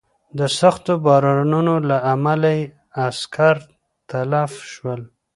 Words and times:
د 0.37 0.41
سختو 0.59 0.93
بارانونو 1.05 1.75
له 1.89 1.97
امله 2.13 2.49
یې 2.57 2.63
عسکر 3.05 3.55
تلف 4.09 4.51
شول. 4.71 5.01